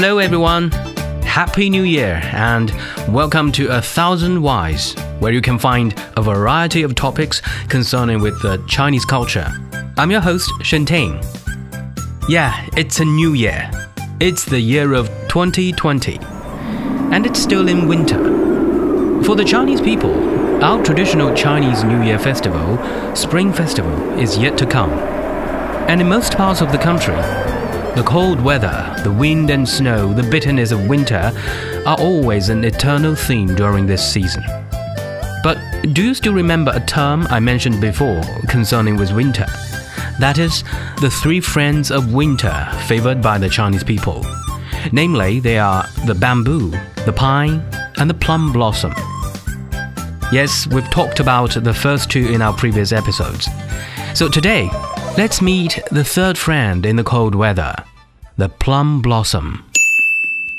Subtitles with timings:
[0.00, 0.70] Hello, everyone.
[1.24, 2.70] Happy New Year and
[3.08, 8.40] welcome to A Thousand Whys, where you can find a variety of topics concerning with
[8.40, 9.52] the Chinese culture.
[9.96, 11.20] I'm your host, Shenting.
[12.28, 13.68] Yeah, it's a new year.
[14.20, 16.20] It's the year of 2020,
[17.10, 18.22] and it's still in winter.
[19.24, 20.14] For the Chinese people,
[20.62, 22.78] our traditional Chinese New Year festival,
[23.16, 24.92] Spring Festival, is yet to come.
[25.88, 27.16] And in most parts of the country,
[27.96, 31.32] the cold weather, the wind and snow, the bitterness of winter
[31.86, 34.42] are always an eternal theme during this season.
[35.42, 35.58] But
[35.92, 39.46] do you still remember a term I mentioned before concerning with winter?
[40.20, 40.64] That is,
[41.00, 44.24] the three friends of winter favored by the Chinese people.
[44.92, 46.70] Namely, they are the bamboo,
[47.04, 47.62] the pine,
[47.98, 48.92] and the plum blossom.
[50.30, 53.48] Yes, we've talked about the first two in our previous episodes.
[54.14, 54.68] So today,
[55.18, 57.74] let's meet the third friend in the cold weather
[58.36, 59.64] the plum blossom.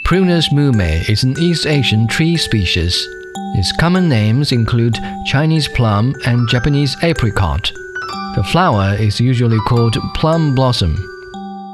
[0.04, 2.94] Prunus mume is an East Asian tree species.
[3.56, 7.72] Its common names include Chinese plum and Japanese apricot.
[8.36, 10.94] The flower is usually called plum blossom.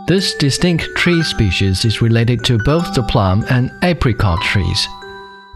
[0.07, 4.87] This distinct tree species is related to both the plum and apricot trees.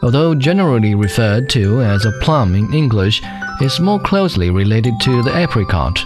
[0.01, 3.21] Although generally referred to as a plum in English,
[3.61, 6.03] it's more closely related to the apricot.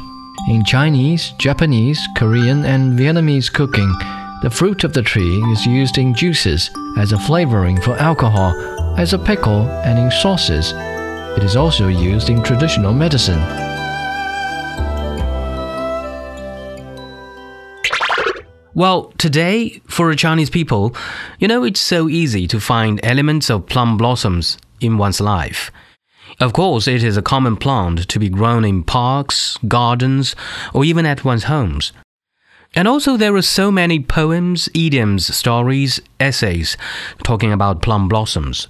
[0.50, 3.90] In Chinese, Japanese, Korean, and Vietnamese cooking,
[4.42, 8.54] the fruit of the tree is used in juices, as a flavoring for alcohol,
[8.98, 10.74] as a pickle, and in sauces.
[11.38, 13.40] It is also used in traditional medicine.
[18.74, 20.96] Well, today, for a Chinese people,
[21.40, 25.72] you know, it's so easy to find elements of plum blossoms in one's life.
[26.40, 30.36] Of course, it is a common plant to be grown in parks, gardens,
[30.74, 31.94] or even at one's homes.
[32.76, 36.76] And also, there are so many poems, idioms, stories, essays
[37.24, 38.68] talking about plum blossoms.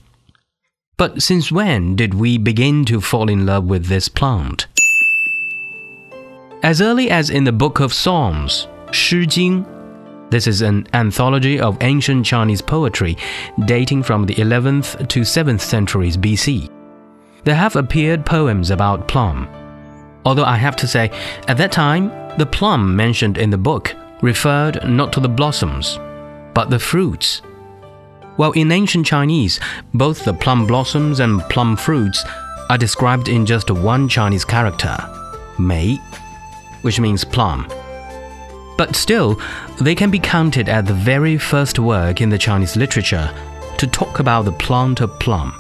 [0.98, 4.68] But since when did we begin to fall in love with this plant?
[6.62, 9.66] As early as in the Book of Psalms, Shi Jing,
[10.30, 13.18] this is an anthology of ancient Chinese poetry
[13.66, 16.70] dating from the 11th to 7th centuries BC.
[17.44, 19.50] There have appeared poems about plum.
[20.26, 21.12] Although I have to say,
[21.48, 26.00] at that time, the plum mentioned in the book referred not to the blossoms,
[26.54, 27.42] but the fruits.
[28.38, 29.60] While in ancient Chinese,
[29.94, 32.24] both the plum blossoms and plum fruits
[32.70, 34.98] are described in just one Chinese character,
[35.60, 35.98] mei,
[36.82, 37.68] which means plum.
[38.78, 39.40] But still,
[39.82, 43.30] they can be counted as the very first work in the Chinese literature
[43.78, 45.54] to talk about the plant of plum.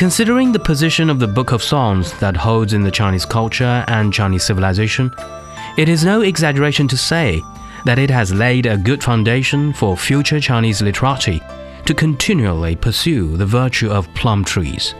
[0.00, 4.10] Considering the position of the Book of Psalms that holds in the Chinese culture and
[4.10, 5.12] Chinese civilization,
[5.76, 7.42] it is no exaggeration to say
[7.84, 11.42] that it has laid a good foundation for future Chinese literati
[11.84, 14.94] to continually pursue the virtue of plum trees.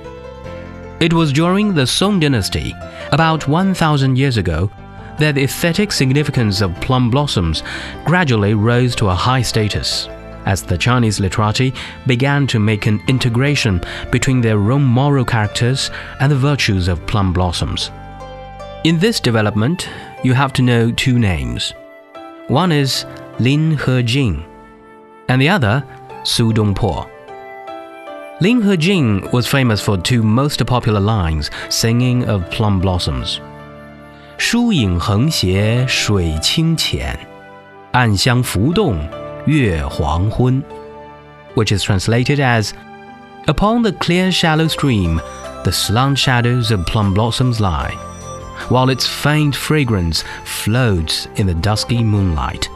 [1.00, 2.74] It was during the Song dynasty,
[3.10, 4.70] about 1,000 years ago,
[5.18, 7.62] that the aesthetic significance of plum blossoms
[8.04, 10.10] gradually rose to a high status
[10.49, 11.73] as the Chinese literati
[12.05, 13.81] began to make an integration
[14.11, 15.89] between their own moral characters
[16.19, 17.91] and the virtues of plum blossoms.
[18.83, 19.89] In this development,
[20.23, 21.73] you have to know two names.
[22.47, 23.05] One is
[23.39, 24.45] Lin Hejing,
[25.27, 25.83] and the other
[26.23, 27.09] Su Dongpo.
[28.41, 33.39] Lin Hejing was famous for two most popular lines singing of plum blossoms.
[34.37, 37.17] 疏影横斜水清浅，
[37.93, 38.99] 暗香浮动
[39.45, 40.63] 月黄昏,
[41.55, 42.73] which is translated as
[43.47, 45.21] Upon the clear shallow stream,
[45.63, 47.91] the slant shadows of plum blossoms lie,
[48.69, 52.67] while its faint fragrance floats in the dusky moonlight.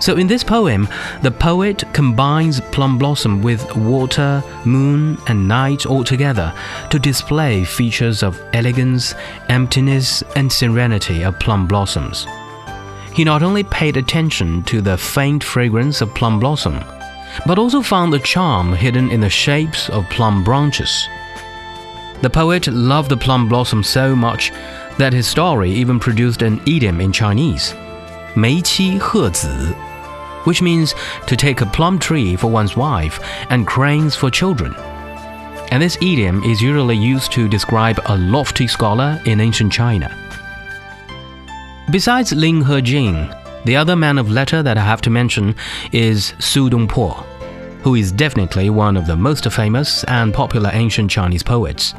[0.00, 0.88] So, in this poem,
[1.22, 6.54] the poet combines plum blossom with water, moon, and night all together
[6.90, 9.14] to display features of elegance,
[9.50, 12.26] emptiness, and serenity of plum blossoms.
[13.12, 16.80] He not only paid attention to the faint fragrance of plum blossom,
[17.46, 21.08] but also found the charm hidden in the shapes of plum branches.
[22.22, 24.52] The poet loved the plum blossom so much
[24.98, 27.74] that his story even produced an idiom in Chinese,
[28.34, 29.74] 梅妻鹤子,
[30.44, 30.94] which means
[31.26, 33.18] to take a plum tree for one's wife
[33.50, 34.74] and cranes for children.
[35.70, 40.10] And this idiom is usually used to describe a lofty scholar in ancient China.
[41.91, 43.27] Besides Lin Hejing,
[43.65, 45.55] the other man of letter that I have to mention
[45.91, 47.21] is Su Dongpo,
[47.83, 51.93] who is definitely one of the most famous and popular ancient Chinese poets.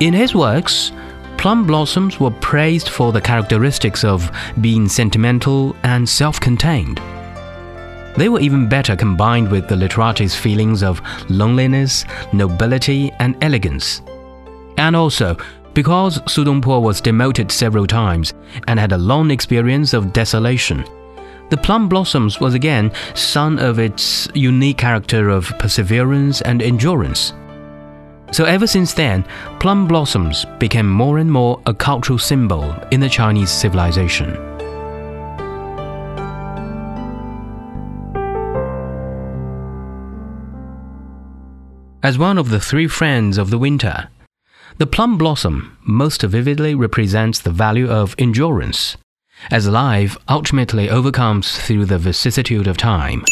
[0.00, 0.92] In his works,
[1.38, 6.98] plum blossoms were praised for the characteristics of being sentimental and self contained.
[8.18, 11.00] They were even better combined with the literate's feelings of
[11.30, 12.04] loneliness,
[12.34, 14.02] nobility, and elegance.
[14.76, 15.38] And also,
[15.74, 18.32] because Sudongpo was demoted several times
[18.68, 20.84] and had a long experience of desolation,
[21.50, 27.34] the Plum Blossoms was again son of its unique character of perseverance and endurance.
[28.32, 29.24] So ever since then,
[29.60, 34.36] plum blossoms became more and more a cultural symbol in the Chinese civilization.
[42.02, 44.08] As one of the three friends of the winter,
[44.77, 48.97] the plum blossom most vividly represents the value of endurance,
[49.51, 53.23] as life ultimately overcomes through the vicissitude of time.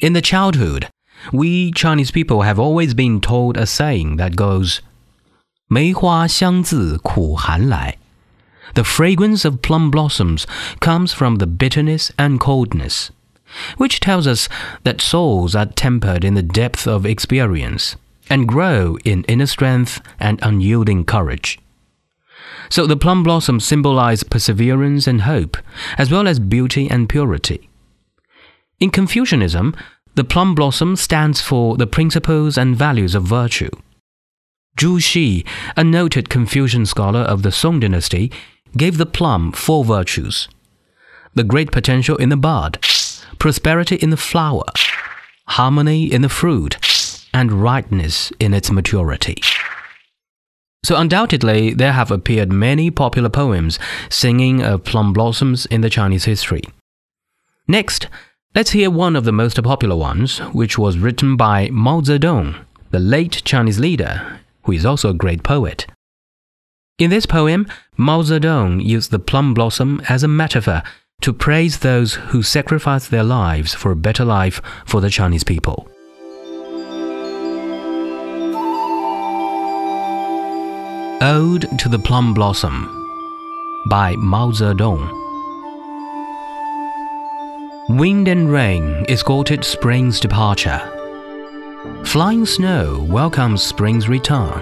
[0.00, 0.88] In the childhood,
[1.32, 4.80] we Chinese people have always been told a saying that goes,
[5.68, 7.96] 梅花香自苦寒来.
[8.74, 10.44] The fragrance of plum blossoms
[10.80, 13.10] comes from the bitterness and coldness
[13.76, 14.48] which tells us
[14.84, 17.96] that souls are tempered in the depth of experience
[18.29, 21.59] and grow in inner strength and unyielding courage.
[22.69, 25.57] So the plum blossoms symbolize perseverance and hope,
[25.97, 27.69] as well as beauty and purity.
[28.79, 29.75] In Confucianism,
[30.15, 33.69] the plum blossom stands for the principles and values of virtue.
[34.77, 35.45] Zhu Xi,
[35.75, 38.31] a noted Confucian scholar of the Song dynasty,
[38.75, 40.47] gave the plum four virtues
[41.37, 42.79] the great potential in the bud,
[43.37, 44.65] prosperity in the flower,
[45.49, 46.77] harmony in the fruit,
[47.37, 49.35] and rightness in its maturity.
[50.83, 53.77] So, undoubtedly, there have appeared many popular poems
[54.09, 56.63] singing of plum blossoms in the Chinese history.
[57.67, 58.07] Next,
[58.55, 62.55] let's hear one of the most popular ones, which was written by Mao Zedong,
[62.89, 65.85] the late Chinese leader, who is also a great poet.
[66.97, 67.67] In this poem,
[67.97, 70.81] Mao Zedong used the plum blossom as a metaphor
[71.21, 75.87] to praise those who sacrificed their lives for a better life for the Chinese people.
[81.19, 82.85] Ode to the Plum Blossom
[83.89, 85.09] by Mao Zedong.
[87.89, 90.79] Wind and rain escorted spring's departure.
[92.05, 94.61] Flying snow welcomes spring's return.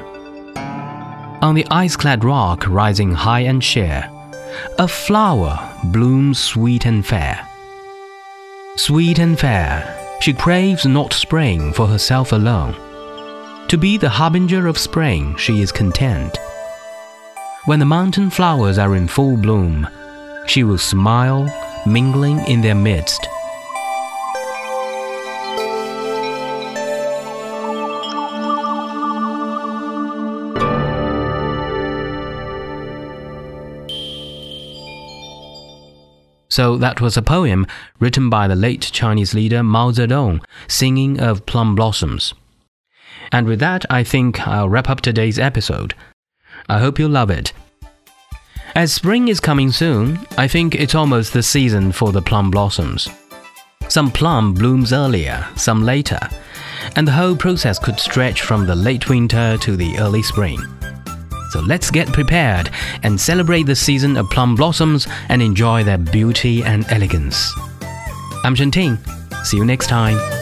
[1.42, 4.10] On the ice clad rock rising high and sheer,
[4.80, 7.46] a flower blooms sweet and fair.
[8.78, 12.78] Sweet and fair, she craves not spring for herself alone.
[13.68, 16.38] To be the harbinger of spring, she is content.
[17.66, 19.88] When the mountain flowers are in full bloom,
[20.46, 21.52] she will smile,
[21.88, 23.28] mingling in their midst
[36.56, 37.68] So that was a poem
[38.00, 42.34] written by the late Chinese leader Mao Zedong, singing of plum blossoms.
[43.30, 45.96] And with that, I think I'll wrap up today's episode.
[46.68, 47.54] I hope you love it.
[48.76, 53.08] As spring is coming soon, I think it's almost the season for the plum blossoms.
[53.88, 56.20] Some plum blooms earlier, some later,
[56.96, 60.60] and the whole process could stretch from the late winter to the early spring.
[61.51, 62.70] So let's get prepared
[63.04, 67.54] and celebrate the season of plum blossoms and enjoy their beauty and elegance.
[68.44, 68.98] I'm Shen Ting.
[69.44, 70.35] See you next time.